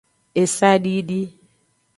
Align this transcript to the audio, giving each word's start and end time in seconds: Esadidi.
Esadidi. 0.41 1.21